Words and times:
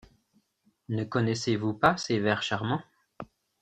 Ne 0.89 1.03
connaissez-vous 1.03 1.75
pas 1.75 1.95
ces 1.95 2.17
vers 2.17 2.41
charmants? 2.41 2.81